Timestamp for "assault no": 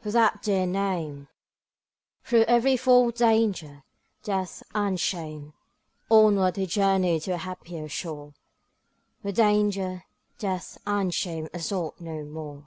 11.52-12.24